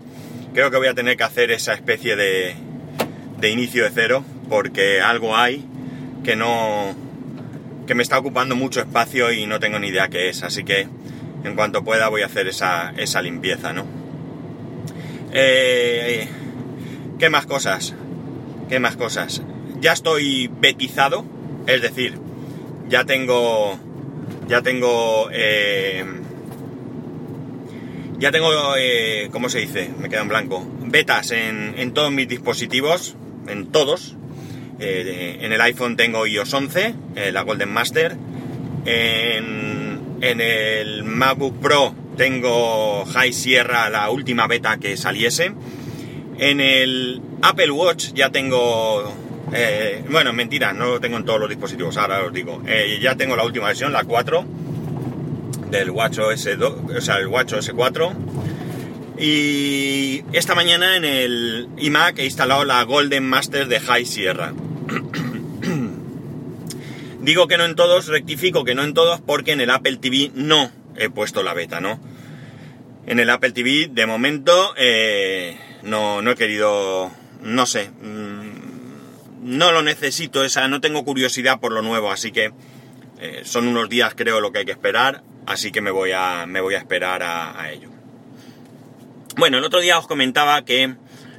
[0.53, 2.55] Creo que voy a tener que hacer esa especie de,
[3.39, 5.65] de inicio de cero, porque algo hay
[6.25, 6.95] que no.
[7.87, 10.89] que me está ocupando mucho espacio y no tengo ni idea qué es, así que
[11.45, 13.87] en cuanto pueda voy a hacer esa, esa limpieza, ¿no?
[15.33, 16.29] Eh,
[17.19, 17.95] ¿Qué más cosas?
[18.69, 19.43] ¿Qué más cosas?
[19.81, 21.25] Ya estoy betizado,
[21.67, 22.19] es decir,
[22.89, 23.79] ya tengo.
[24.49, 25.29] Ya tengo.
[25.33, 26.05] Eh,
[28.21, 29.91] ya tengo, eh, ¿cómo se dice?
[29.99, 30.65] Me queda en blanco.
[30.85, 33.17] Betas en, en todos mis dispositivos,
[33.49, 34.15] en todos.
[34.79, 38.17] Eh, en el iPhone tengo iOS 11, eh, la Golden Master.
[38.85, 45.53] En, en, el MacBook Pro tengo High Sierra, la última beta que saliese.
[46.39, 49.15] En el Apple Watch ya tengo...
[49.53, 52.63] Eh, bueno, mentira, no lo tengo en todos los dispositivos, ahora os digo.
[53.01, 54.45] ya tengo la última versión, la 4
[55.71, 58.13] del WatchOS 2, o sea, el WatchOS 4.
[59.19, 64.55] Y esta mañana en el iMac he instalado la Golden Master de High Sierra.
[67.21, 70.31] Digo que no en todos, rectifico que no en todos porque en el Apple TV
[70.35, 72.01] no he puesto la beta, ¿no?
[73.07, 77.11] En el Apple TV de momento eh, no, no he querido,
[77.43, 78.61] no sé, mmm,
[79.43, 82.53] no lo necesito, esa, no tengo curiosidad por lo nuevo, así que
[83.21, 86.47] eh, son unos días creo lo que hay que esperar, así que me voy a,
[86.47, 87.89] me voy a esperar a, ello.
[89.37, 90.95] Bueno, el otro día os comentaba que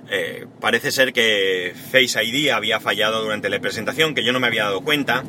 [0.09, 4.47] eh, parece ser que Face ID había fallado durante la presentación, que yo no me
[4.47, 5.23] había dado cuenta.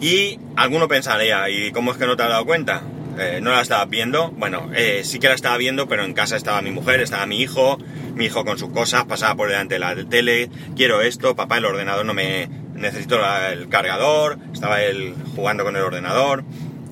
[0.00, 2.82] Y alguno pensaría, ¿y cómo es que no te has dado cuenta?
[3.18, 4.30] Eh, ¿No la estabas viendo?
[4.32, 7.40] Bueno, eh, sí que la estaba viendo, pero en casa estaba mi mujer, estaba mi
[7.40, 7.78] hijo,
[8.14, 11.64] mi hijo con sus cosas, pasaba por delante de la tele, quiero esto, papá, el
[11.64, 12.48] ordenador no me...
[12.74, 13.20] necesito
[13.50, 16.44] el cargador, estaba él jugando con el ordenador.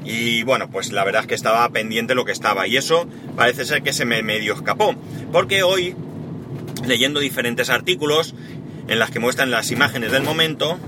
[0.04, 2.66] Y bueno, pues la verdad es que estaba pendiente lo que estaba.
[2.66, 4.94] Y eso parece ser que se me medio escapó.
[5.32, 5.94] Porque hoy,
[6.86, 8.34] leyendo diferentes artículos
[8.88, 10.78] en las que muestran las imágenes del momento,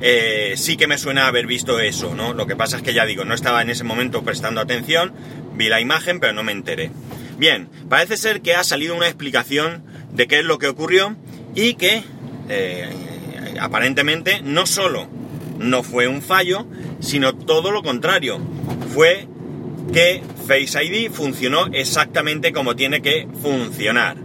[0.00, 2.34] eh, sí que me suena haber visto eso, ¿no?
[2.34, 5.12] Lo que pasa es que ya digo, no estaba en ese momento prestando atención,
[5.54, 6.90] vi la imagen, pero no me enteré.
[7.38, 11.16] Bien, parece ser que ha salido una explicación de qué es lo que ocurrió
[11.54, 12.02] y que
[12.48, 12.88] eh,
[13.60, 15.08] aparentemente no solo
[15.58, 16.66] no fue un fallo,
[17.00, 18.40] sino todo lo contrario.
[18.92, 19.26] Fue
[19.92, 24.16] que Face ID funcionó exactamente como tiene que funcionar.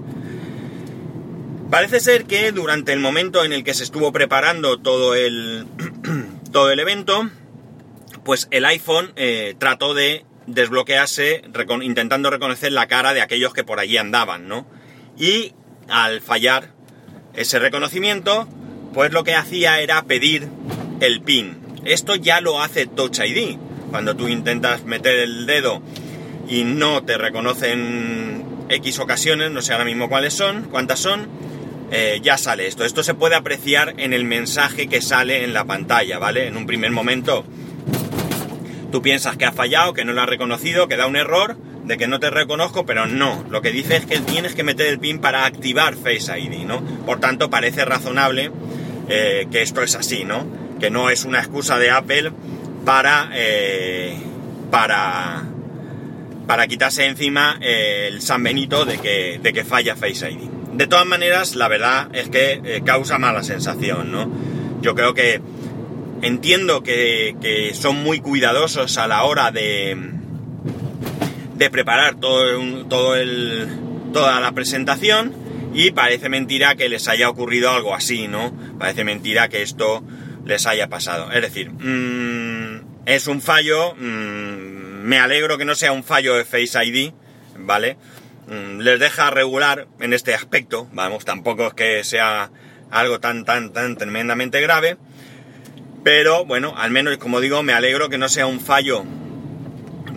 [1.70, 5.68] Parece ser que durante el momento en el que se estuvo preparando todo el,
[6.52, 7.30] todo el evento,
[8.24, 11.44] pues el iPhone eh, trató de desbloquearse
[11.82, 14.68] intentando reconocer la cara de aquellos que por allí andaban, ¿no?
[15.18, 15.54] Y
[15.88, 16.74] al fallar
[17.36, 18.48] ese reconocimiento,
[18.94, 20.48] pues lo que hacía era pedir
[21.00, 21.58] el PIN.
[21.86, 23.58] Esto ya lo hace Touch ID.
[23.90, 25.82] Cuando tú intentas meter el dedo
[26.48, 31.28] y no te reconocen X ocasiones, no sé ahora mismo cuáles son, cuántas son,
[31.92, 32.86] eh, ya sale esto.
[32.86, 36.48] Esto se puede apreciar en el mensaje que sale en la pantalla, ¿vale?
[36.48, 37.46] En un primer momento
[38.92, 41.98] tú piensas que ha fallado, que no lo ha reconocido, que da un error, de
[41.98, 43.44] que no te reconozco, pero no.
[43.50, 46.82] Lo que dice es que tienes que meter el PIN para activar Face ID, ¿no?
[47.06, 48.52] Por tanto, parece razonable
[49.10, 50.46] eh, que esto es así, ¿no?
[50.80, 52.32] Que no es una excusa de Apple
[52.90, 54.18] para, eh,
[54.72, 55.44] para,
[56.48, 60.50] para quitarse encima el San Benito de que, de que falla Face ID.
[60.74, 64.28] De todas maneras, la verdad es que eh, causa mala sensación, ¿no?
[64.82, 65.40] Yo creo que
[66.24, 69.96] entiendo que, que, son muy cuidadosos a la hora de,
[71.58, 73.68] de preparar todo, todo el,
[74.14, 75.36] toda la presentación
[75.76, 78.52] y parece mentira que les haya ocurrido algo así, ¿no?
[78.80, 80.02] Parece mentira que esto
[80.50, 81.32] les haya pasado.
[81.32, 86.44] Es decir, mmm, es un fallo, mmm, me alegro que no sea un fallo de
[86.44, 87.14] Face ID,
[87.58, 87.98] ¿vale?
[88.48, 92.50] Mmm, les deja regular en este aspecto, vamos, tampoco es que sea
[92.92, 94.98] algo tan, tan, tan tremendamente grave,
[96.04, 99.06] pero bueno, al menos, como digo, me alegro que no sea un fallo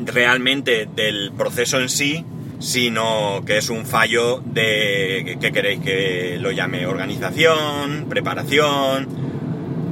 [0.06, 2.24] realmente del proceso en sí,
[2.58, 6.86] sino que es un fallo de, ¿qué queréis que lo llame?
[6.86, 9.31] Organización, preparación,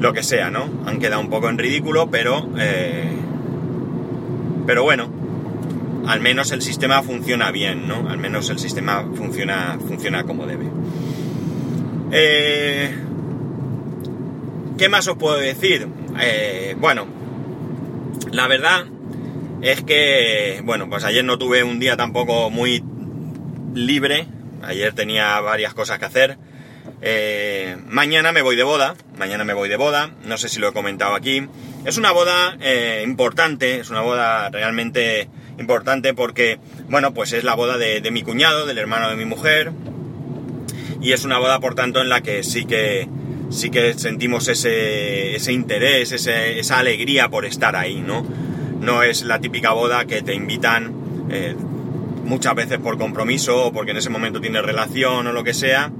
[0.00, 0.68] lo que sea, ¿no?
[0.86, 3.12] Han quedado un poco en ridículo, pero, eh,
[4.66, 5.10] pero bueno,
[6.06, 8.08] al menos el sistema funciona bien, ¿no?
[8.08, 10.66] Al menos el sistema funciona, funciona como debe.
[12.12, 12.94] Eh,
[14.78, 15.86] ¿Qué más os puedo decir?
[16.18, 17.06] Eh, bueno,
[18.32, 18.86] la verdad
[19.60, 22.82] es que, bueno, pues ayer no tuve un día tampoco muy
[23.74, 24.26] libre.
[24.62, 26.38] Ayer tenía varias cosas que hacer.
[27.02, 28.94] Eh, mañana me voy de boda.
[29.18, 30.10] Mañana me voy de boda.
[30.24, 31.46] No sé si lo he comentado aquí.
[31.84, 33.80] Es una boda eh, importante.
[33.80, 36.58] Es una boda realmente importante porque,
[36.88, 39.72] bueno, pues es la boda de, mi cuñado, del hermano de mi mujer.
[41.00, 43.08] Y es una boda, por tanto, en la que sí que
[43.50, 48.24] sí que sentimos ese, ese interés, esa alegría por estar ahí, ¿no?
[48.80, 51.56] No es la típica boda que te invitan eh,
[52.24, 55.90] muchas veces por compromiso o porque en ese momento tienes relación o lo que sea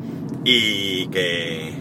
[0.44, 1.72] y que...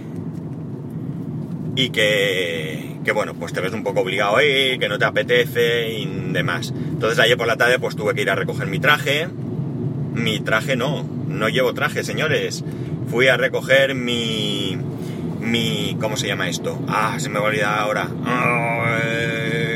[1.75, 2.97] y que...
[3.03, 6.31] que bueno, pues te ves un poco obligado a ir, que no te apetece y
[6.31, 6.73] demás.
[6.75, 9.27] Entonces ayer por la tarde pues tuve que ir a recoger mi traje.
[10.13, 12.63] Mi traje no, no llevo traje, señores.
[13.09, 14.77] Fui a recoger mi
[15.39, 15.97] mi...
[16.00, 16.79] ¿Cómo se llama esto?
[16.88, 18.07] Ah, se me va a olvidar ahora.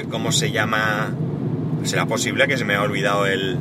[0.09, 1.11] ¿Cómo se llama?
[1.83, 3.57] ¿Será posible que se me haya olvidado el,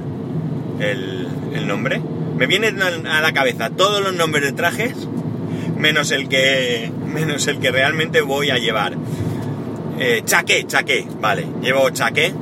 [0.80, 2.00] el, nombre?
[2.36, 5.08] Me vienen a la cabeza todos los nombres de trajes,
[5.82, 8.94] menos el que, menos el que realmente voy a llevar.
[9.98, 12.32] Eh, chaqué, chaqué, vale, llevo chaqué.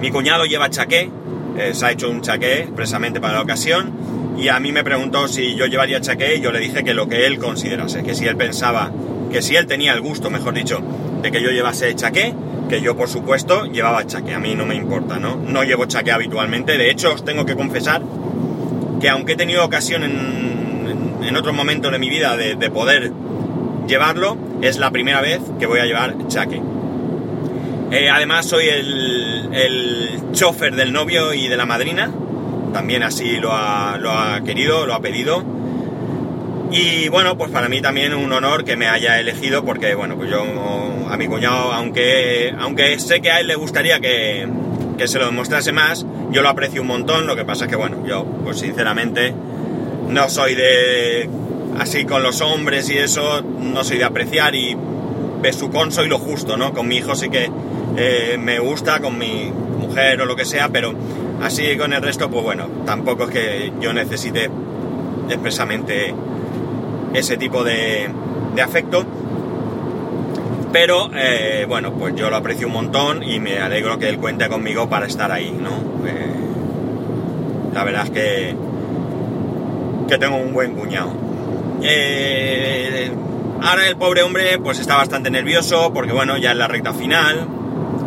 [0.00, 1.10] Mi cuñado lleva chaqué,
[1.58, 3.92] eh, se ha hecho un chaqué expresamente para la ocasión
[4.38, 7.08] y a mí me preguntó si yo llevaría chaqué y yo le dije que lo
[7.08, 8.92] que él considerase, que si él pensaba,
[9.32, 10.80] que si él tenía el gusto, mejor dicho,
[11.20, 12.32] de que yo llevase chaqué,
[12.68, 15.34] que yo por supuesto llevaba chaqué, a mí no me importa, ¿no?
[15.34, 18.02] No llevo chaqué habitualmente, de hecho os tengo que confesar
[19.00, 20.53] que aunque he tenido ocasión en,
[21.26, 23.12] en, otros momentos de mi vida de, poder
[23.86, 26.60] llevarlo, es la primera vez que voy a llevar chaqué.
[27.90, 32.10] Eh, además soy el, el chofer del novio y de la madrina,
[32.74, 35.42] también así lo ha, querido, lo ha pedido.
[36.70, 40.28] Y bueno, pues para mí también un honor que me haya elegido porque, bueno, pues
[40.28, 40.42] yo
[41.08, 44.48] a mi cuñado, aunque, aunque sé que a él le gustaría que,
[45.06, 48.04] se lo demostrase más, yo lo aprecio un montón, lo que pasa es que, bueno,
[48.06, 49.32] yo, pues sinceramente,
[50.08, 51.28] no soy de...
[51.78, 54.76] así con los hombres y eso, no soy de apreciar y
[55.40, 56.72] besucón soy lo justo, ¿no?
[56.72, 57.50] Con mi hijo sí que
[57.96, 60.94] eh, me gusta, con mi mujer o lo que sea, pero
[61.44, 64.48] Así con el resto, pues bueno, tampoco es que yo necesite
[65.28, 66.14] expresamente
[67.12, 68.08] ese tipo de,
[68.62, 69.04] afecto.
[70.72, 74.48] Pero eh, bueno, pues yo lo aprecio un montón y me alegro que él cuente
[74.48, 76.08] conmigo para estar ahí, ¿no?
[76.08, 76.34] Eh,
[77.74, 78.54] la verdad es que,
[80.08, 81.12] que tengo un buen cuñado.
[81.82, 83.10] Eh,
[83.62, 87.48] ahora el pobre hombre pues está bastante nervioso porque bueno, ya es la recta final,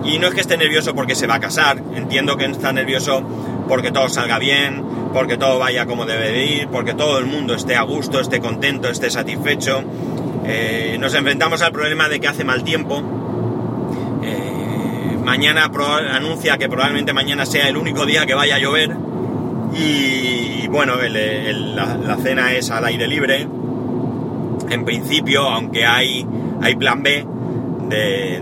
[0.04, 3.24] y no es que esté nervioso porque se va a casar, entiendo que está nervioso
[3.68, 4.84] porque todo salga bien,
[5.14, 8.40] porque todo vaya como debe de ir, porque todo el mundo esté a gusto, esté
[8.40, 9.84] contento, esté satisfecho.
[10.46, 13.04] Eh, nos enfrentamos al problema de que hace mal tiempo.
[14.24, 15.70] Eh, mañana
[16.14, 18.96] anuncia que probablemente mañana sea el único día que vaya a llover.
[19.78, 23.48] Y bueno, la, cena es al aire libre.
[24.70, 26.26] En principio, aunque hay,
[26.62, 27.26] hay plan B
[27.90, 28.42] de,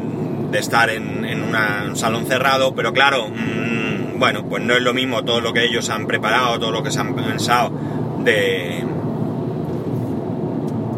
[0.54, 5.42] estar en, un salón cerrado, pero claro, mm, bueno, pues no es lo mismo todo
[5.42, 7.72] lo que ellos han preparado, todo lo que se han pensado
[8.24, 8.84] de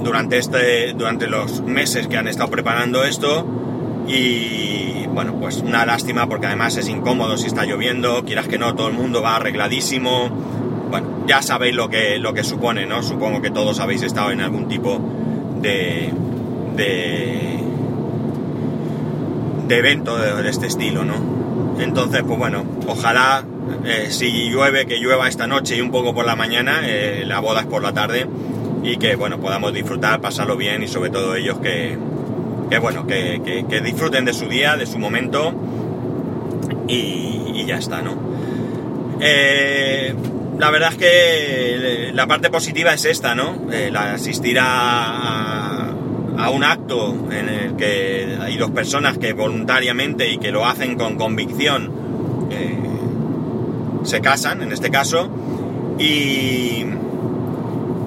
[0.03, 3.45] durante este durante los meses que han estado preparando esto
[4.07, 8.75] y bueno, pues una lástima porque además es incómodo si está lloviendo, quieras que no,
[8.75, 10.29] todo el mundo va arregladísimo.
[10.91, 13.01] Bueno, ya sabéis lo que lo que supone, ¿no?
[13.01, 15.01] Supongo que todos habéis estado en algún tipo
[15.59, 16.13] de
[16.75, 17.63] de
[19.67, 21.15] de evento de, este estilo, ¿no?
[21.79, 23.43] Entonces, pues bueno, ojalá
[23.85, 27.39] eh, si llueve, que llueva esta noche y un poco por la mañana, eh, la
[27.39, 28.27] boda es por la tarde
[28.83, 31.97] y que, bueno, podamos disfrutar, pasarlo bien y sobre todo ellos que,
[32.69, 35.53] que bueno, que, que, disfruten de su día, de su momento
[36.87, 38.15] y, ya está, ¿no?
[39.19, 40.13] Eh,
[40.57, 43.65] la verdad es que la parte positiva es esta, ¿no?
[43.91, 45.93] la asistir a
[46.53, 51.15] un acto en el que hay dos personas que voluntariamente y que lo hacen con
[51.15, 51.91] convicción
[52.51, 52.77] eh,
[54.03, 55.29] se casan, en este caso,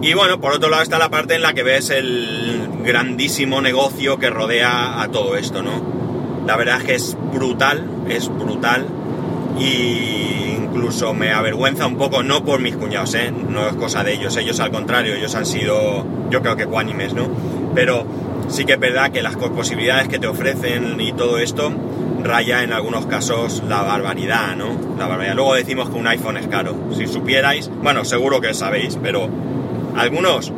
[0.02, 4.19] y bueno, por otro lado está la parte en la que ves el grandísimo negocio
[4.19, 6.00] que rodea a todo esto, ¿no?
[6.47, 8.87] La verdad es que es brutal, es brutal,
[9.59, 13.30] y incluso me avergüenza un poco, no por mis cuñados, ¿eh?
[13.30, 17.12] no es cosa de ellos, ellos al contrario, ellos han sido, yo creo que cuánimes,
[17.12, 17.28] ¿no?
[17.75, 18.07] Pero
[18.49, 21.73] sí que es verdad que las posibilidades que te ofrecen y todo esto,
[22.23, 24.97] raya en algunos casos la barbaridad, ¿no?
[24.99, 25.35] La barbaridad.
[25.35, 26.75] Luego decimos que un iPhone es caro.
[26.97, 29.28] Si supierais, bueno, seguro que sabéis, pero
[29.97, 30.52] algunos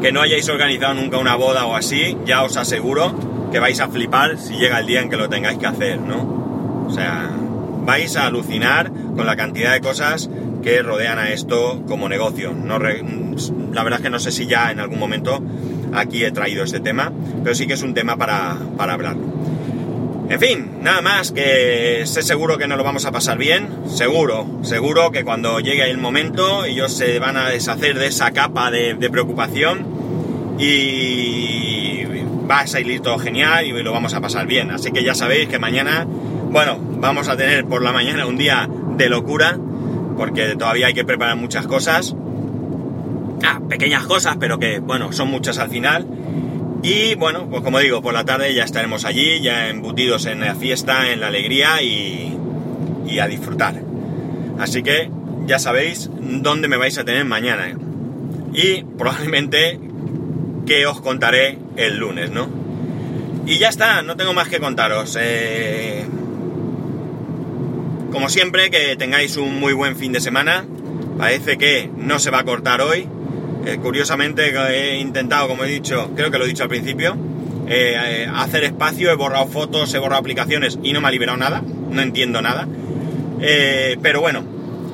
[0.00, 3.14] que no hayáis organizado nunca una boda o así, ya os aseguro
[3.52, 6.84] que vais a flipar si llega el día en que lo tengáis que hacer, ¿no?
[6.88, 7.30] O sea,
[7.84, 10.28] vais a alucinar con la cantidad de cosas
[10.62, 12.52] que rodean a esto como negocio.
[12.52, 15.42] No la verdad es que no sé si ya en algún momento
[15.92, 19.22] aquí he traído este tema, pero sí que es un tema para, para hablarlo.
[20.32, 24.46] En fin, nada más que sé seguro que nos lo vamos a pasar bien, seguro,
[24.62, 28.94] seguro que cuando llegue el momento ellos se van a deshacer de esa capa de,
[29.10, 29.86] preocupación
[30.58, 32.04] y
[32.50, 34.70] va a salir todo genial y lo vamos a pasar bien.
[34.70, 38.66] Así que ya sabéis que mañana, bueno, vamos a tener por la mañana un día
[38.96, 39.58] de locura,
[40.16, 42.16] porque todavía hay que preparar muchas cosas.
[43.44, 46.06] Ah, pequeñas cosas, pero que, bueno, son muchas al final.
[46.82, 50.56] Y bueno, pues como digo, por la tarde ya estaremos allí, ya embutidos en la
[50.56, 52.38] fiesta, en la alegría y,
[53.20, 53.80] a disfrutar.
[54.58, 55.10] Así que
[55.46, 57.72] ya sabéis dónde me vais a tener mañana.
[58.52, 59.78] Y probablemente
[60.66, 62.48] que os contaré el lunes, ¿no?
[63.46, 65.16] Y ya está, no tengo más que contaros.
[65.20, 66.04] Eh,
[68.10, 70.64] como siempre, que tengáis un muy buen fin de semana.
[71.18, 73.08] Parece que no se va a cortar hoy.
[73.64, 77.16] Eh, curiosamente he intentado, como he dicho, creo que lo he dicho al principio,
[77.68, 81.38] eh, eh, hacer espacio, he borrado fotos, he borrado aplicaciones y no me ha liberado
[81.38, 82.66] nada, no entiendo nada.
[84.02, 84.44] pero bueno,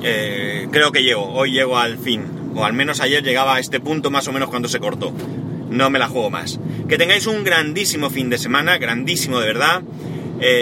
[0.01, 2.23] creo que llego, hoy llego al fin,
[2.55, 5.13] o al menos ayer llegaba a este punto más o menos cuando se cortó.
[5.69, 6.59] No me la juego más.
[6.87, 9.81] Que tengáis un grandísimo fin de semana, grandísimo de verdad.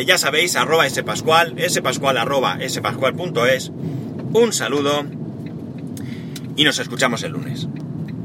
[0.05, 3.71] ya sabéis, arroba spascual, spascual arroba spascual.es.
[4.33, 5.05] Un saludo
[6.57, 7.67] y nos escuchamos el lunes.